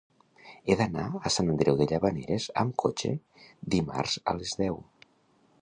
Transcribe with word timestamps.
He 0.71 0.77
d'anar 0.79 1.03
a 1.29 1.31
Sant 1.35 1.51
Andreu 1.57 1.77
de 1.83 1.87
Llavaneres 1.91 2.49
amb 2.63 2.75
cotxe 2.87 3.15
dimarts 3.75 4.19
a 4.33 4.37
les 4.41 4.57
deu. 4.65 4.85